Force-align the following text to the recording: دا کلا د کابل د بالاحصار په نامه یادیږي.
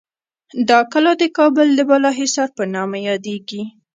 دا 0.69 0.79
کلا 0.91 1.11
د 1.21 1.23
کابل 1.37 1.67
د 1.75 1.79
بالاحصار 1.89 2.49
په 2.57 2.63
نامه 2.73 2.97
یادیږي. 3.09 3.61